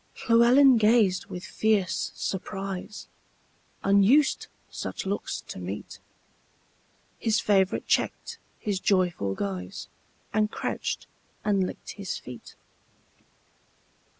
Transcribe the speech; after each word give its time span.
Llewelyn 0.27 0.77
gazed 0.77 1.27
with 1.27 1.43
fierce 1.45 2.11
surprise; 2.15 3.07
Unused 3.83 4.47
such 4.71 5.05
looks 5.05 5.41
to 5.41 5.59
meet, 5.59 5.99
His 7.19 7.39
favorite 7.39 7.85
checked 7.85 8.39
his 8.59 8.79
joyful 8.79 9.35
guise, 9.35 9.89
And 10.33 10.49
crouched 10.49 11.05
and 11.43 11.67
licked 11.67 11.91
his 11.91 12.17
feet. 12.17 12.55